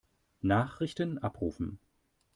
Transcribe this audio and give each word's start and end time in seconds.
Nachrichten 0.41 1.19
abrufen. 1.19 1.77